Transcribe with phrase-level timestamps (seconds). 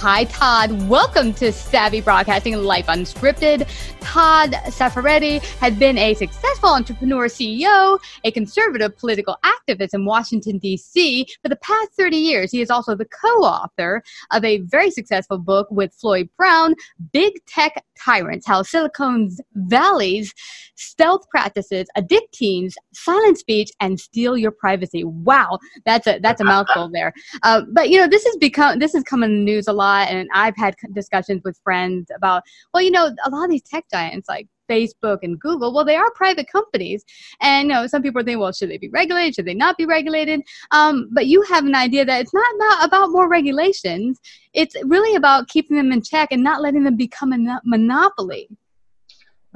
[0.00, 0.88] Hi, Todd.
[0.88, 3.68] Welcome to Savvy Broadcasting Life Unscripted.
[4.00, 11.26] Todd Cefaratti has been a successful entrepreneur CEO, a conservative political activist in Washington, D.C.
[11.42, 15.36] For the past 30 years, he is also the co author of a very successful
[15.36, 16.76] book with Floyd Brown,
[17.12, 20.32] Big Tech Tyrants How Silicon Valley's
[20.76, 25.04] Stealth Practices Addict Teens, Silent Speech, and Steal Your Privacy.
[25.04, 27.12] Wow, that's a, that's a mouthful there.
[27.42, 29.89] Uh, but, you know, this has become, this has come in the news a lot
[29.90, 33.62] lot and i've had discussions with friends about well you know a lot of these
[33.62, 37.04] tech giants like facebook and google well they are private companies
[37.40, 39.34] and you know some people are thinking well should they be regulated?
[39.34, 40.42] Should they not be regulated?
[40.70, 44.20] Um, but you have an idea that it's not about, more regulations.
[44.52, 48.48] It's really about keeping them in check and not letting them become a monopoly.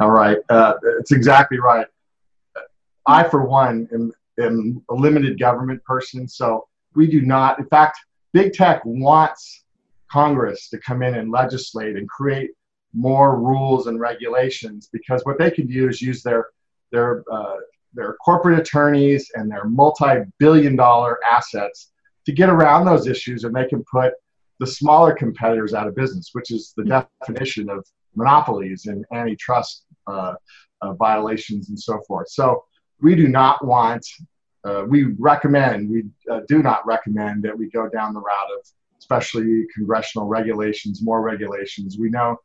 [0.01, 0.39] All right.
[0.49, 1.87] Uh, it's exactly right.
[3.07, 7.99] I for one am, am a limited government person so we do not in fact
[8.33, 9.64] big tech wants
[10.15, 12.51] Congress to come in and legislate and create
[12.93, 16.43] more rules and regulations because what they can do is use their
[16.93, 17.57] their uh,
[17.95, 21.79] their corporate attorneys and their multi-billion dollar assets
[22.27, 24.13] to get around those issues and they can put
[24.61, 27.85] the smaller competitors out of business which is the definition of
[28.15, 30.35] monopolies and antitrust uh,
[30.83, 32.29] uh, violations and so forth.
[32.29, 32.65] So
[33.01, 34.07] we do not want
[34.65, 36.01] uh, we recommend we
[36.33, 38.63] uh, do not recommend that we go down the route of
[39.05, 41.99] especially congressional regulations, more regulations.
[41.99, 42.39] We know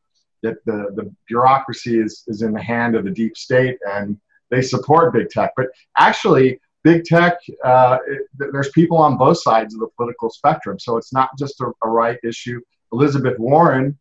[0.44, 4.18] that the, the bureaucracy is, is in the hand of the deep state and
[4.52, 5.52] they support big tech.
[5.56, 8.22] But actually, big tech, uh, it,
[8.52, 10.78] there's people on both sides of the political spectrum.
[10.80, 12.60] So it's not just a, a right issue.
[12.92, 13.98] Elizabeth Warren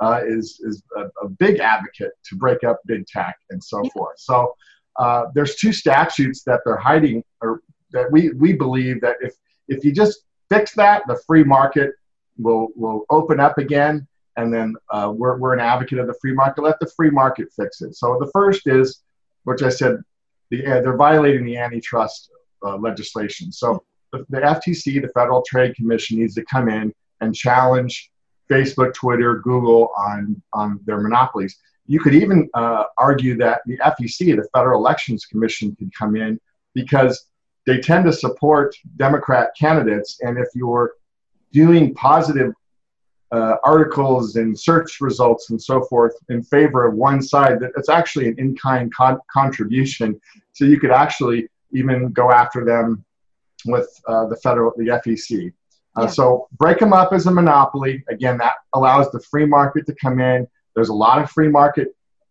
[0.00, 4.18] uh, is, is a, a, big advocate to break up big tech and so forth.
[4.18, 4.54] So
[4.98, 9.34] uh, there's two statutes that they're hiding, or that we, we believe that if,
[9.68, 11.92] if you just fix that, the free market
[12.38, 16.32] will will open up again, and then uh, we're we're an advocate of the free
[16.32, 16.62] market.
[16.62, 17.94] Let the free market fix it.
[17.94, 19.02] So the first is,
[19.44, 20.02] which I said,
[20.50, 22.30] the, uh, they're violating the antitrust
[22.64, 23.52] uh, legislation.
[23.52, 28.10] So the, the FTC, the Federal Trade Commission, needs to come in and challenge
[28.50, 31.58] Facebook, Twitter, Google on on their monopolies.
[31.86, 36.38] You could even uh, argue that the FEC, the Federal Elections Commission, could come in
[36.74, 37.26] because
[37.66, 40.92] they tend to support Democrat candidates, and if you're
[41.52, 42.52] doing positive
[43.30, 47.88] uh, articles and search results and so forth in favor of one side that it's
[47.88, 50.20] actually an in-kind con- contribution.
[50.52, 53.04] So you could actually even go after them
[53.64, 55.52] with uh, the federal the fec
[55.94, 56.06] uh, yeah.
[56.08, 58.02] so break them up as a monopoly.
[58.08, 60.46] Again that allows the free market to come in.
[60.74, 61.88] There's a lot of free market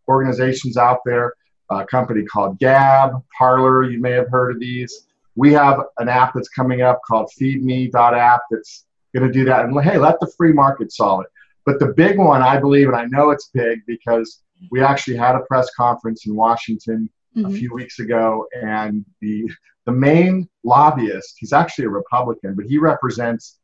[0.07, 1.35] organizations out there
[1.71, 5.07] a company called gab Parler, you may have heard of these.
[5.35, 9.65] We have an app that's coming up called feedme.app that's going to do that.
[9.65, 11.27] And hey, let the free market solve it.
[11.65, 14.41] But the big one, I believe, and I know it's big because
[14.71, 17.47] we actually had a press conference in Washington mm-hmm.
[17.47, 19.49] a few weeks ago, and the
[19.85, 23.59] the main lobbyist, he's actually a Republican, but he represents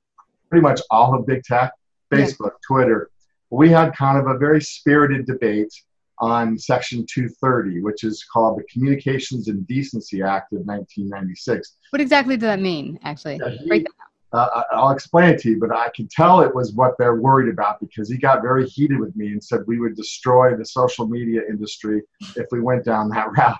[0.50, 1.72] pretty much all of big tech,
[2.12, 2.68] Facebook, yeah.
[2.68, 3.10] Twitter.
[3.52, 5.72] We had kind of a very spirited debate
[6.20, 11.76] on Section 230, which is called the Communications and Decency Act of 1996.
[11.92, 13.40] What exactly does that mean, actually?
[13.40, 13.86] Yeah, he,
[14.34, 17.52] uh, I'll explain it to you, but I could tell it was what they're worried
[17.52, 21.08] about because he got very heated with me and said we would destroy the social
[21.08, 22.02] media industry
[22.36, 23.58] if we went down that route.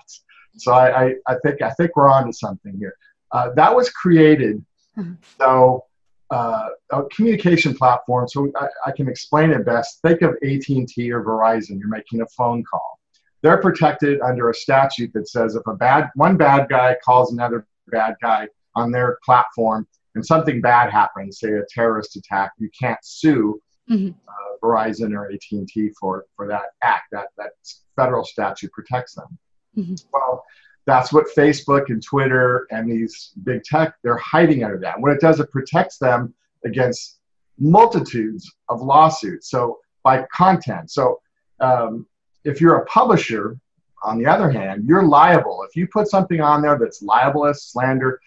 [0.56, 2.94] So I, I, I think I think we're on to something here.
[3.32, 4.64] Uh, that was created
[4.96, 5.12] mm-hmm.
[5.40, 5.84] so
[6.30, 8.28] uh, a communication platform.
[8.28, 10.00] So I, I can explain it best.
[10.02, 11.78] Think of AT&T or Verizon.
[11.78, 12.98] You're making a phone call.
[13.42, 17.66] They're protected under a statute that says if a bad one bad guy calls another
[17.86, 19.86] bad guy on their platform
[20.18, 24.08] and something bad happens, say a terrorist attack, you can't sue mm-hmm.
[24.28, 27.04] uh, Verizon or AT&T for, for that act.
[27.12, 27.52] That, that
[27.94, 29.38] federal statute protects them.
[29.76, 29.94] Mm-hmm.
[30.12, 30.44] Well,
[30.86, 34.98] that's what Facebook and Twitter and these big tech, they're hiding under that.
[34.98, 37.20] What it does, it protects them against
[37.60, 39.48] multitudes of lawsuits.
[39.50, 40.90] So by content.
[40.90, 41.20] So
[41.60, 42.08] um,
[42.42, 43.56] if you're a publisher,
[44.02, 45.64] on the other hand, you're liable.
[45.68, 48.20] If you put something on there that's libelous, slander,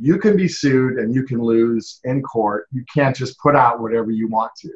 [0.00, 2.66] you can be sued and you can lose in court.
[2.72, 4.70] You can't just put out whatever you want to.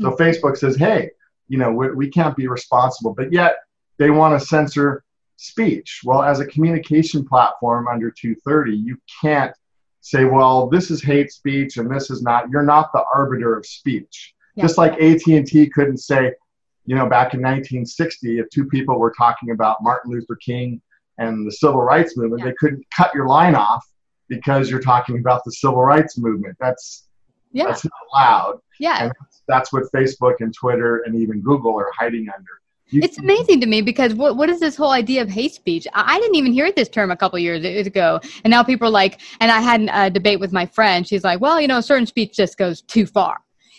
[0.00, 0.22] So mm-hmm.
[0.22, 1.10] Facebook says, hey,
[1.48, 3.56] you know, we, we can't be responsible, but yet
[3.98, 5.04] they want to censor
[5.36, 6.00] speech.
[6.04, 9.52] Well, as a communication platform under 230, you can't
[10.00, 12.48] say, well, this is hate speech and this is not.
[12.50, 14.34] You're not the arbiter of speech.
[14.54, 14.64] Yeah.
[14.64, 16.32] Just like AT&T couldn't say,
[16.86, 20.80] you know, back in 1960, if two people were talking about Martin Luther King
[21.18, 22.46] and the civil rights movement, yeah.
[22.46, 23.84] they couldn't cut your line off
[24.28, 26.56] because you're talking about the civil rights movement.
[26.60, 27.08] That's
[27.52, 27.66] Yeah.
[27.66, 28.60] That's not allowed.
[28.78, 29.04] Yeah.
[29.04, 29.12] And
[29.48, 32.60] that's, what Facebook and Twitter and even Google are hiding under.
[32.90, 35.86] You, It's amazing to me because what what is this whole idea of hate speech?
[35.92, 38.90] I, I didn't even hear this term a couple years ago, and now people are
[38.90, 39.20] like.
[39.40, 41.06] And I had a debate with my friend.
[41.06, 43.36] She's like, "Well, you know, certain speech just goes too far."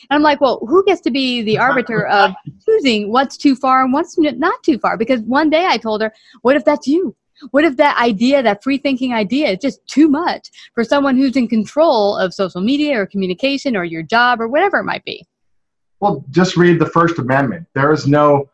[0.10, 2.34] And I'm like, "Well, who gets to be the arbiter of
[2.66, 6.14] choosing what's too far and what's not too far?" Because one day I told her,
[6.44, 7.16] "What if that's you?
[7.52, 11.36] What if that idea, that free thinking idea, is just too much for someone who's
[11.36, 15.26] in control of social media or communication or your job or whatever it might be?"
[16.00, 17.68] Well, just read the First Amendment.
[17.74, 18.50] There is no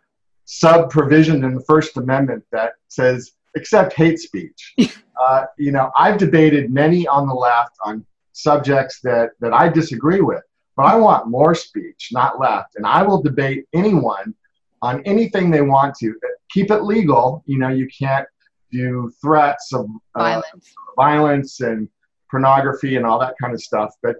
[0.45, 4.73] sub provision in the First Amendment that says except hate speech.
[5.21, 10.21] uh, you know, I've debated many on the left on subjects that, that I disagree
[10.21, 10.43] with,
[10.75, 12.75] but I want more speech, not left.
[12.75, 14.35] And I will debate anyone
[14.81, 16.13] on anything they want to.
[16.51, 17.43] Keep it legal.
[17.45, 18.27] You know, you can't
[18.75, 19.86] do threats of
[20.16, 20.74] uh, Violence.
[20.95, 21.89] violence and
[22.30, 23.92] pornography and all that kind of stuff.
[24.01, 24.18] But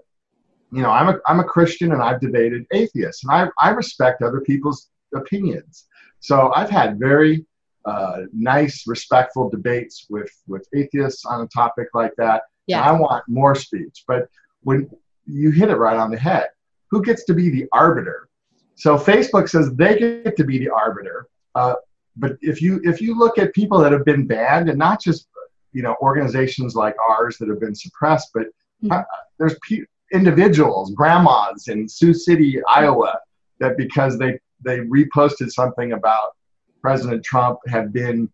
[0.72, 4.22] you know, I'm a I'm a Christian and I've debated atheists, and I I respect
[4.22, 5.86] other people's opinions.
[6.20, 7.46] So I've had very
[7.84, 12.42] uh, nice, respectful debates with with atheists on a topic like that.
[12.66, 12.80] Yeah.
[12.80, 14.28] And I want more speech, but
[14.62, 14.90] when
[15.24, 16.48] you hit it right on the head,
[16.90, 18.28] who gets to be the arbiter?
[18.74, 21.28] So Facebook says they get to be the arbiter.
[21.54, 21.74] Uh,
[22.16, 25.28] but if you if you look at people that have been banned, and not just
[25.72, 28.46] you know organizations like ours that have been suppressed, but
[28.90, 29.02] uh,
[29.38, 33.18] there's pe- individuals, grandmas in Sioux City, Iowa,
[33.60, 36.36] that because they they reposted something about
[36.80, 38.30] President Trump had been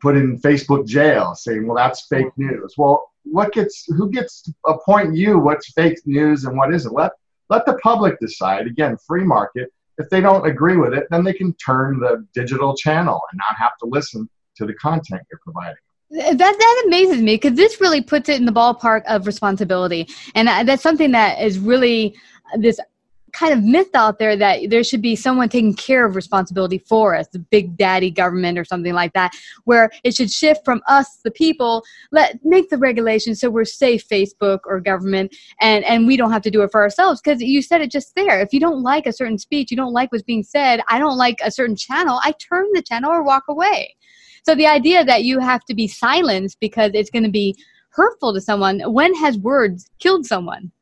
[0.00, 4.54] put in Facebook jail, saying, "Well, that's fake news." Well, what gets who gets to
[4.66, 6.92] appoint you what's fake news and what isn't?
[6.92, 7.12] Let
[7.50, 8.66] let the public decide.
[8.66, 9.70] Again, free market.
[9.98, 13.56] If they don't agree with it, then they can turn the digital channel and not
[13.58, 15.76] have to listen to the content you're providing.
[16.10, 20.46] That that amazes me because this really puts it in the ballpark of responsibility, and
[20.48, 22.14] uh, that's something that is really
[22.52, 22.78] uh, this
[23.32, 27.14] kind of myth out there that there should be someone taking care of responsibility for
[27.14, 29.32] us, the big daddy government or something like that,
[29.64, 34.06] where it should shift from us, the people, let make the regulations so we're safe,
[34.08, 37.20] Facebook or government, and and we don't have to do it for ourselves.
[37.20, 38.40] Because you said it just there.
[38.40, 40.80] If you don't like a certain speech, you don't like what's being said.
[40.88, 42.20] I don't like a certain channel.
[42.22, 43.96] I turn the channel or walk away.
[44.44, 47.56] So the idea that you have to be silenced because it's going to be
[47.90, 50.72] hurtful to someone, when has words killed someone?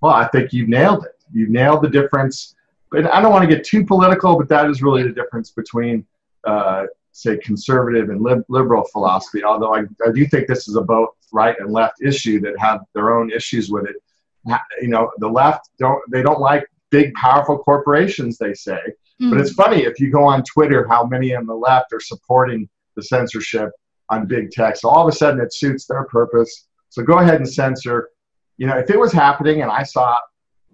[0.00, 1.19] Well, I think you nailed it.
[1.32, 2.54] You nailed the difference.
[2.90, 6.04] But I don't want to get too political, but that is really the difference between,
[6.44, 9.44] uh, say, conservative and lib- liberal philosophy.
[9.44, 12.80] Although I, I do think this is a both right and left issue that have
[12.94, 13.96] their own issues with it.
[14.80, 18.38] You know, the left don't they don't like big, powerful corporations.
[18.38, 18.80] They say,
[19.20, 19.30] Mm.
[19.30, 22.66] but it's funny if you go on Twitter, how many on the left are supporting
[22.96, 23.70] the censorship
[24.08, 24.76] on big tech.
[24.76, 26.68] So all of a sudden, it suits their purpose.
[26.88, 28.08] So go ahead and censor.
[28.56, 30.16] You know, if it was happening and I saw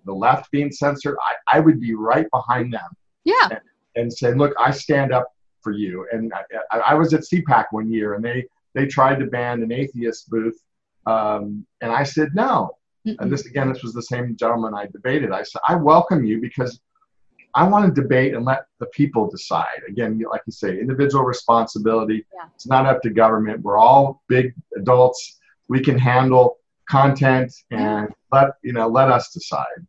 [0.06, 2.88] the left being censored, I, I would be right behind them
[3.24, 3.58] yeah.
[3.96, 6.06] and say, look, I stand up for you.
[6.12, 6.32] And
[6.70, 10.30] I, I, was at CPAC one year and they, they tried to ban an atheist
[10.30, 10.58] booth.
[11.06, 12.70] Um, and I said, no.
[13.04, 13.30] And Mm-mm.
[13.30, 15.32] this, again, this was the same gentleman I debated.
[15.32, 16.80] I said, I welcome you because
[17.54, 19.80] I want to debate and let the people decide.
[19.88, 22.26] Again, like you say, individual responsibility.
[22.34, 22.48] Yeah.
[22.54, 23.62] It's not up to government.
[23.62, 25.38] We're all big adults.
[25.68, 29.86] We can handle content and let, you know, let us decide.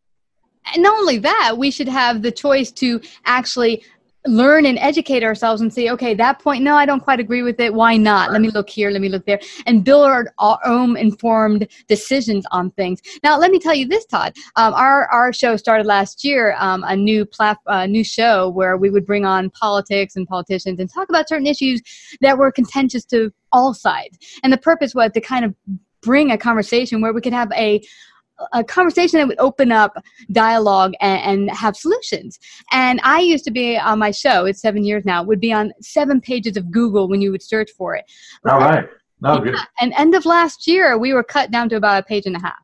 [0.73, 3.83] And not only that, we should have the choice to actually
[4.27, 7.59] learn and educate ourselves and say, okay, that point, no, I don't quite agree with
[7.59, 7.73] it.
[7.73, 8.31] Why not?
[8.31, 10.33] Let me look here, let me look there, and build our,
[10.65, 13.01] own informed decisions on things.
[13.23, 14.33] Now, let me tell you this, Todd.
[14.55, 18.75] Um, our our show started last year, um, a new plat, uh, new show where
[18.75, 21.81] we would bring on politics and politicians and talk about certain issues
[22.21, 24.17] that were contentious to all sides.
[24.43, 25.53] And the purpose was to kind of
[26.01, 27.81] bring a conversation where we could have a
[28.53, 29.97] a conversation that would open up
[30.31, 32.39] dialogue and, and have solutions.
[32.71, 35.73] And I used to be on my show, it's seven years now, would be on
[35.81, 38.05] seven pages of Google when you would search for it.
[38.49, 38.87] All right.
[39.21, 39.55] No, good.
[39.81, 42.39] And end of last year, we were cut down to about a page and a
[42.39, 42.63] half.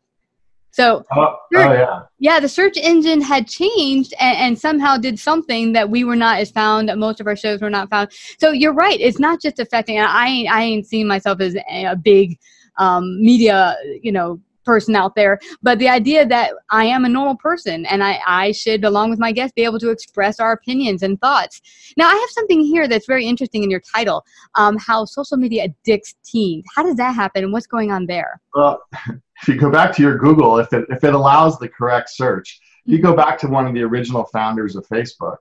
[0.69, 1.99] So Oh, oh, yeah.
[2.17, 6.39] yeah, the search engine had changed and, and somehow did something that we were not
[6.39, 6.91] as found.
[6.97, 8.11] Most of our shows were not found.
[8.39, 8.99] So you're right.
[8.99, 9.99] It's not just affecting.
[9.99, 12.39] I ain't, I ain't seen myself as a, a big
[12.79, 15.39] um, media, you know, person out there.
[15.61, 19.19] But the idea that I am a normal person and I, I should, along with
[19.19, 21.61] my guests, be able to express our opinions and thoughts.
[21.97, 24.25] Now, I have something here that's very interesting in your title.
[24.55, 26.65] Um, how social media addicts teens.
[26.75, 28.41] How does that happen, and what's going on there?
[28.55, 28.81] Well,
[29.41, 32.59] if you go back to your Google, if it, if it allows the correct search,
[32.85, 35.37] you go back to one of the original founders of Facebook,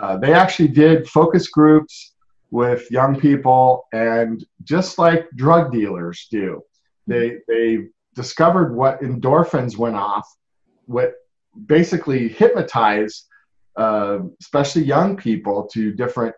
[0.00, 2.14] uh, they actually did focus groups
[2.50, 6.62] with young people, and just like drug dealers do,
[7.06, 10.28] they they discovered what endorphins went off
[10.86, 11.14] what
[11.66, 13.24] basically hypnotize,
[13.76, 16.34] uh, especially young people, to different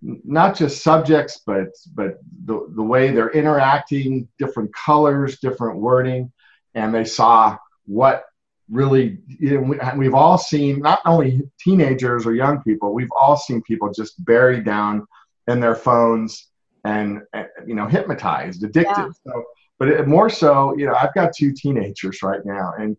[0.00, 6.32] not just subjects, but but the, the way they're interacting, different colors, different wording,
[6.74, 7.56] and they saw
[7.86, 8.24] what
[8.70, 13.62] really you know, we've all seen not only teenagers or young people we've all seen
[13.62, 15.06] people just buried down
[15.46, 16.48] in their phones
[16.84, 17.22] and,
[17.66, 19.08] you know hypnotized addicted yeah.
[19.26, 19.42] so
[19.78, 22.96] but it, more so you know i've got two teenagers right now and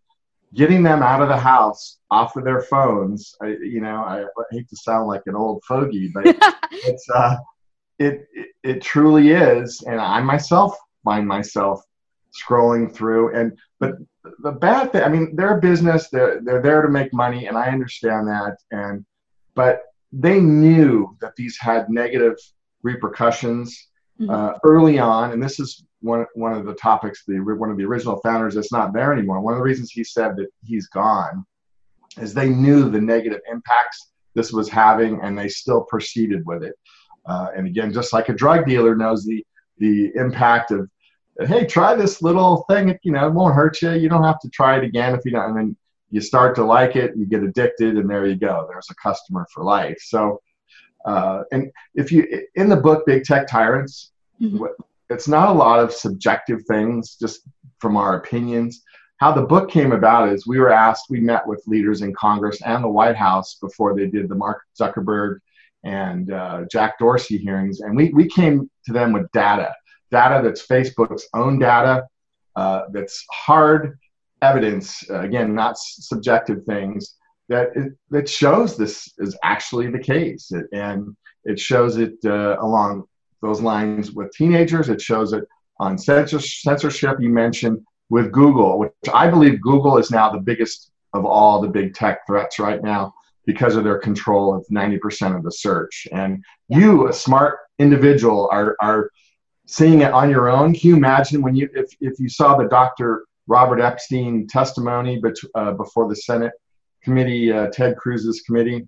[0.54, 4.44] getting them out of the house off of their phones I, you know I, I
[4.52, 6.26] hate to sound like an old fogey but
[6.72, 7.36] it's uh
[8.00, 11.84] it, it it truly is and i myself find myself
[12.32, 13.96] scrolling through and but
[14.44, 17.58] the bad thing i mean they're a business they're, they're there to make money and
[17.58, 19.06] i understand that and
[19.56, 22.36] but they knew that these had negative
[22.82, 24.30] repercussions mm-hmm.
[24.30, 27.84] uh, early on and this is one, one of the topics the one of the
[27.84, 31.46] original founders that's not there anymore one of the reasons he said that he's gone
[32.20, 36.76] is they knew the negative impacts this was having and they still proceeded with it
[37.26, 39.46] uh, and again just like a drug dealer knows the
[39.78, 40.90] the impact of
[41.48, 42.98] hey, try this little thing.
[43.04, 43.92] You know, it won't hurt you.
[43.92, 45.50] You don't have to try it again if you don't.
[45.50, 45.78] And then
[46.12, 48.68] you start to like it, you get addicted, and there you go.
[48.70, 49.98] There's a customer for life.
[50.02, 50.42] So,
[51.06, 54.66] uh, and if you in the book Big Tech Tyrants, mm-hmm.
[55.10, 57.42] It's not a lot of subjective things, just
[57.80, 58.84] from our opinions.
[59.18, 61.06] How the book came about is we were asked.
[61.10, 64.62] We met with leaders in Congress and the White House before they did the Mark
[64.80, 65.40] Zuckerberg
[65.84, 69.74] and uh, Jack Dorsey hearings, and we we came to them with data
[70.12, 72.08] data that's Facebook's own data,
[72.56, 73.98] uh, that's hard
[74.42, 77.16] evidence, uh, again, not subjective things,
[77.50, 80.52] that it, that shows this is actually the case.
[80.52, 83.06] It, and it shows it uh, along
[83.42, 84.90] those lines with teenagers.
[84.90, 85.46] It shows it
[85.80, 91.26] on censorship you mentioned with Google, which I believe Google is now the biggest of
[91.26, 93.14] all the big tech threats right now
[93.46, 96.08] because of their control of 90% of the search.
[96.12, 96.80] And yeah.
[96.80, 99.10] you, a smart individual, are, are
[99.66, 100.74] seeing it on your own.
[100.74, 103.26] Can you imagine when you if, if you saw the Dr.
[103.48, 106.52] Robert Epstein testimony but, uh, before the Senate
[107.04, 108.88] committee, uh, Ted Cruz's committee,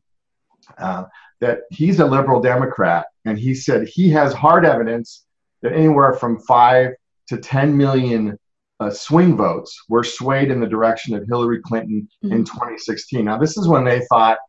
[0.78, 1.06] uh,
[1.40, 5.26] that he's a liberal Democrat, and he said he has hard evidence
[5.62, 6.92] that anywhere from five
[7.28, 8.38] to 10 million
[8.80, 12.34] uh, swing votes were swayed in the direction of Hillary Clinton mm-hmm.
[12.34, 13.24] in 2016.
[13.24, 14.40] Now, this is when they thought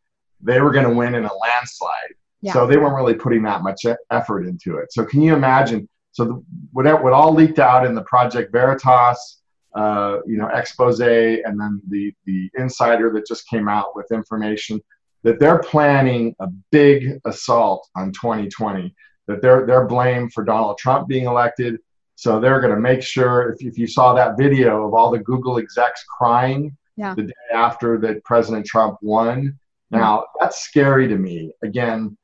[0.41, 2.15] they were going to win in a landslide.
[2.41, 2.55] Yeah.
[2.55, 4.93] So they weren't really putting that much effort into it.
[4.93, 9.41] So can you imagine so the, what, what all leaked out in the Project Veritas,
[9.75, 14.81] uh, you know, expose, and then the the insider that just came out with information
[15.25, 18.95] that they're planning a big assault on 2020.
[19.29, 21.79] That they're they're blamed for Donald Trump being elected.
[22.17, 25.19] So they're going to make sure if, if you saw that video of all the
[25.19, 27.15] Google execs crying yeah.
[27.15, 29.59] the day after that President Trump won.
[29.91, 31.53] Now that's scary to me.
[31.63, 32.17] Again,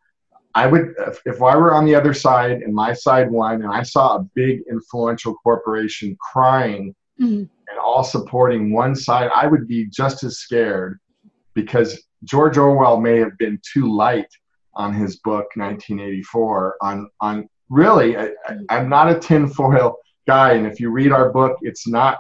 [0.55, 0.95] I would,
[1.26, 4.28] if I were on the other side and my side won, and I saw a
[4.35, 7.43] big influential corporation crying mm-hmm.
[7.43, 10.99] and all supporting one side, I would be just as scared
[11.55, 14.28] because George Orwell may have been too light
[14.75, 18.30] on his book 1984 on on really I,
[18.70, 19.96] am not a tinfoil
[20.26, 22.18] guy and if you read our book it's not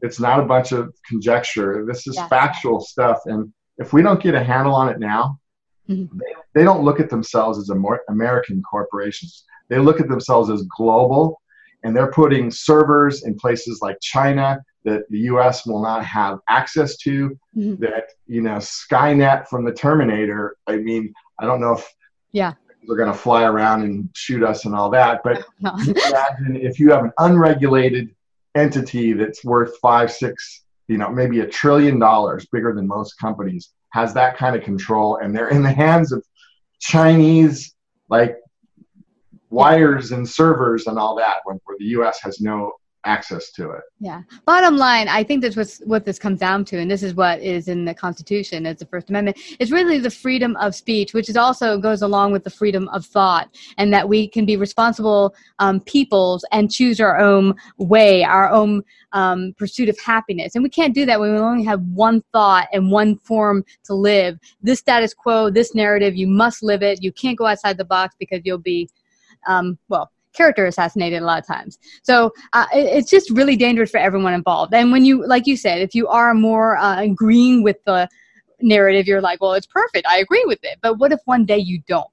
[0.00, 4.34] it's not a bunch of conjecture this is factual stuff and if we don't get
[4.34, 5.38] a handle on it now
[5.88, 6.18] Mm-hmm.
[6.18, 7.70] They, they don't look at themselves as
[8.08, 9.44] American corporations.
[9.68, 11.40] They look at themselves as global,
[11.84, 15.66] and they're putting servers in places like China that the U.S.
[15.66, 17.30] will not have access to.
[17.56, 17.82] Mm-hmm.
[17.82, 20.56] That you know, Skynet from the Terminator.
[20.66, 21.88] I mean, I don't know if
[22.32, 22.54] yeah
[22.86, 25.20] they're going to fly around and shoot us and all that.
[25.22, 25.74] But no.
[25.76, 28.14] imagine if you have an unregulated
[28.54, 33.70] entity that's worth five, six, you know, maybe a trillion dollars, bigger than most companies
[33.90, 36.24] has that kind of control, and they're in the hands of
[36.80, 37.74] Chinese
[38.08, 38.36] like
[39.52, 42.20] wires and servers and all that, where the U.S.
[42.22, 42.72] has no
[43.04, 43.82] access to it.
[43.98, 44.22] Yeah.
[44.46, 47.40] Bottom line, I think that's what's, what this comes down to, and this is what
[47.40, 49.38] is in the Constitution as the First Amendment.
[49.58, 53.04] It's really the freedom of speech, which is also goes along with the freedom of
[53.04, 58.48] thought, and that we can be responsible um, peoples and choose our own way, our
[58.50, 58.82] own
[59.12, 60.54] um, pursuit of happiness.
[60.54, 63.94] And we can't do that when we only have one thought and one form to
[63.94, 64.38] live.
[64.62, 67.02] This status quo, this narrative, you must live it.
[67.02, 68.88] You can't go outside the box because you'll be,
[69.46, 71.78] um, well, character assassinated a lot of times.
[72.02, 74.74] So uh, it, it's just really dangerous for everyone involved.
[74.74, 78.08] And when you, like you said, if you are more uh, agreeing with the
[78.60, 80.06] narrative, you're like, well, it's perfect.
[80.06, 80.78] I agree with it.
[80.82, 82.08] But what if one day you don't?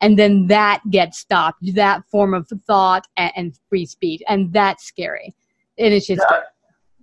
[0.00, 4.22] And then that gets stopped, that form of thought and, and free speech.
[4.28, 5.34] And that's scary.
[5.78, 6.22] And it's just.
[6.30, 6.40] Yeah.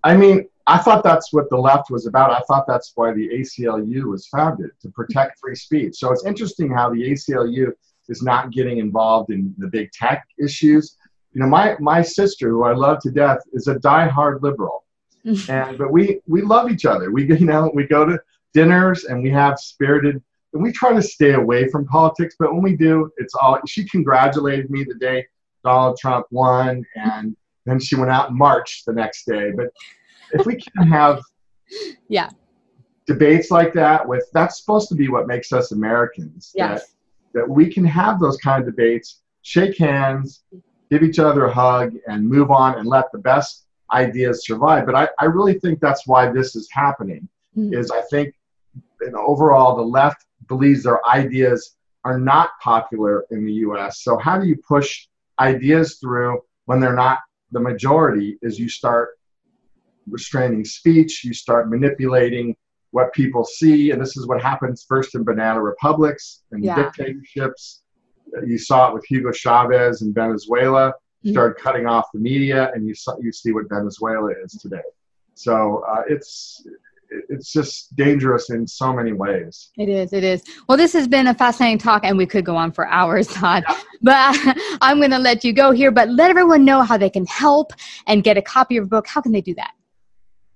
[0.03, 2.31] I mean, I thought that's what the left was about.
[2.31, 5.95] I thought that's why the ACLU was founded to protect free speech.
[5.95, 7.71] So it's interesting how the ACLU
[8.11, 10.97] is not getting involved in the big tech issues.
[11.33, 14.83] You know, my my sister, who I love to death, is a die-hard liberal,
[15.49, 17.11] and but we we love each other.
[17.11, 18.19] We you know we go to
[18.53, 20.21] dinners and we have spirited.
[20.53, 23.57] And we try to stay away from politics, but when we do, it's all.
[23.65, 25.25] She congratulated me the day
[25.63, 29.51] Donald Trump won, and then she went out and marched the next day.
[29.55, 29.67] But
[30.33, 31.21] if we can have
[32.09, 32.29] yeah
[33.05, 36.51] debates like that with that's supposed to be what makes us Americans.
[36.53, 36.95] Yes.
[37.33, 40.43] That, we can have those kind of debates, shake hands,
[40.89, 44.85] give each other a hug, and move on and let the best ideas survive.
[44.85, 47.27] But I, I really think that's why this is happening.
[47.57, 47.73] Mm-hmm.
[47.73, 48.33] Is I think
[49.01, 54.01] you know, overall the left believes their ideas are not popular in the US.
[54.01, 55.07] So how do you push
[55.39, 57.19] ideas through when they're not
[57.51, 59.19] the majority is you start
[60.09, 62.55] restraining speech, you start manipulating
[62.91, 66.75] what people see, and this is what happens first in banana republics and yeah.
[66.75, 67.83] dictatorships.
[68.45, 70.89] You saw it with Hugo Chavez in Venezuela.
[70.89, 71.31] Mm-hmm.
[71.31, 74.81] Started cutting off the media, and you saw, you see what Venezuela is today.
[75.36, 76.65] So uh, it's
[77.29, 79.69] it's just dangerous in so many ways.
[79.77, 80.13] It is.
[80.13, 80.43] It is.
[80.67, 83.63] Well, this has been a fascinating talk, and we could go on for hours, Todd.
[83.67, 83.77] Yeah.
[84.01, 85.91] But I'm going to let you go here.
[85.91, 87.74] But let everyone know how they can help
[88.07, 89.07] and get a copy of your book.
[89.07, 89.71] How can they do that?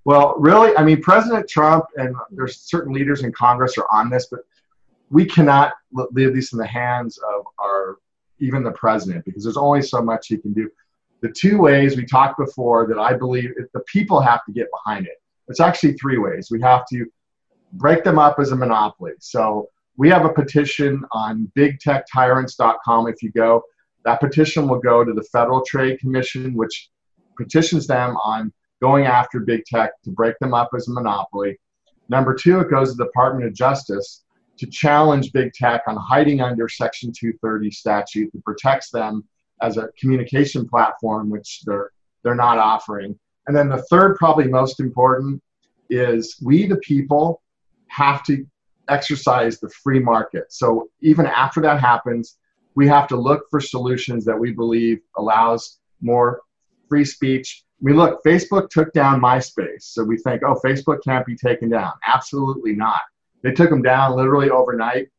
[0.06, 4.28] Well, really, I mean, President Trump and there's certain leaders in Congress are on this,
[4.30, 4.42] but
[5.10, 7.98] we cannot leave this in the hands of our
[8.40, 10.70] even the president because there's only so much he can do.
[11.22, 15.08] The two ways we talked before that I believe the people have to get behind
[15.08, 15.22] it.
[15.48, 16.50] It's actually three ways.
[16.52, 17.06] We have to
[17.74, 19.14] break them up as a monopoly.
[19.20, 23.08] So we have a petition on bigtechtyrants.com.
[23.08, 23.64] If you go,
[24.04, 26.90] that petition will go to the Federal Trade Commission, which
[27.38, 28.52] petitions them on
[28.82, 31.58] going after big tech to break them up as a monopoly.
[32.10, 34.24] Number two, it goes to the Department of Justice
[34.58, 39.24] to challenge big tech on hiding under Section 230 statute that protects them
[39.62, 41.92] as a communication platform, which they're
[42.24, 43.18] they're not offering.
[43.48, 45.42] And then the third, probably most important,
[45.90, 47.44] is we the people
[47.88, 48.46] have to
[48.90, 50.52] exercise the free market.
[50.52, 52.38] So even after that happens,
[52.76, 56.42] we have to look for solutions that we believe allows more
[56.90, 57.64] free speech.
[57.86, 59.84] I mean, look, Facebook took down MySpace.
[59.84, 61.92] So we think, oh, Facebook can't be taken down.
[62.08, 63.02] Absolutely not.
[63.44, 65.10] They took them down literally overnight.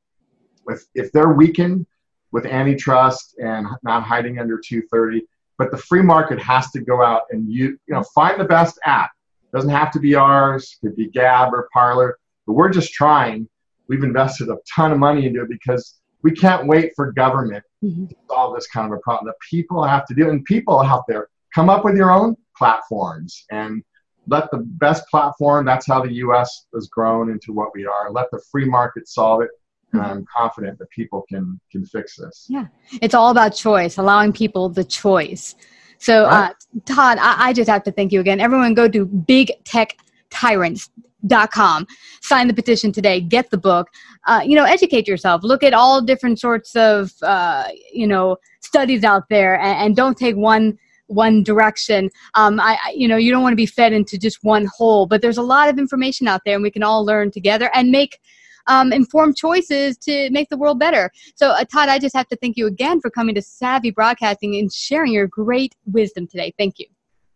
[0.69, 1.87] If, if they're weakened
[2.33, 5.25] with antitrust and not hiding under 230,
[5.59, 8.81] but the free market has to go out and you, you know, find the best
[8.85, 9.13] app.
[9.45, 12.93] It doesn't have to be ours, it could be Gab or Parler, but we're just
[12.93, 13.49] trying.
[13.89, 18.07] We've invested a ton of money into it because we can't wait for government mm-hmm.
[18.07, 19.27] to solve this kind of a problem.
[19.27, 22.37] The people have to do it, and people out there come up with your own
[22.57, 23.45] platforms.
[23.51, 23.83] And
[24.29, 28.11] let the best platform that's how the us has grown into what we are.
[28.11, 29.51] Let the free market solve it
[29.93, 32.47] and i'm confident that people can can fix this.
[32.49, 32.67] Yeah.
[33.03, 35.55] It's all about choice allowing people the choice.
[35.99, 36.51] So right.
[36.51, 38.41] uh, todd I, I just have to thank you again.
[38.41, 39.97] Everyone go to big tech
[40.31, 40.91] tyrants
[41.27, 41.87] dot com.
[42.21, 43.21] Sign the petition today.
[43.21, 43.89] Get the book.
[44.27, 45.43] Uh, you know educate yourself.
[45.43, 50.19] Look at all different sorts of uh, you know studies out there and, and don't
[50.19, 52.11] take one one direction.
[52.35, 55.23] Um, I, you know, you don't want to be fed into just one hole, but
[55.23, 58.19] there's a lot of information out there and we can all learn together and make
[58.67, 61.11] um, informed choices to make the world better.
[61.37, 64.57] So, uh, Todd, I just have to thank you again for coming to Savvy Broadcasting
[64.57, 66.53] and sharing your great wisdom today.
[66.59, 66.87] Thank you.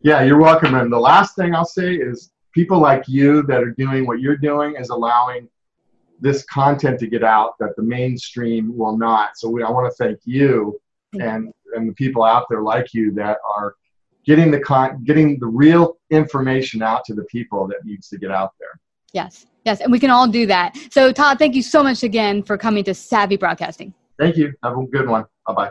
[0.02, 0.74] Yeah, you're welcome.
[0.74, 4.37] And the last thing I'll say is people like you that are doing what you're
[4.37, 5.48] doing is allowing
[6.20, 9.38] this content to get out that the mainstream will not.
[9.38, 10.80] So we, I want to thank you
[11.14, 13.74] and and the people out there like you that are
[14.24, 18.30] getting the con getting the real information out to the people that needs to get
[18.30, 18.80] out there.
[19.12, 20.76] Yes, yes, and we can all do that.
[20.90, 23.94] So Todd, thank you so much again for coming to Savvy Broadcasting.
[24.18, 24.52] Thank you.
[24.62, 25.24] Have a good one.
[25.46, 25.70] Bye bye.